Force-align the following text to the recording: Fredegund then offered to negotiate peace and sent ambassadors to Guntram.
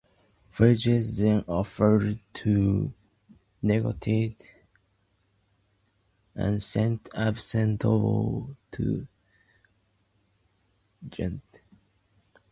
Fredegund 0.51 1.15
then 1.15 1.45
offered 1.47 2.17
to 2.33 2.91
negotiate 3.61 4.39
peace 4.39 4.47
and 6.33 6.63
sent 6.63 7.07
ambassadors 7.13 8.55
to 8.71 9.07
Guntram. 11.07 11.41